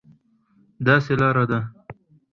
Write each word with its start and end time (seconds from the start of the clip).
داسې 0.85 1.13
لار 1.21 1.35
ده، 1.49 1.59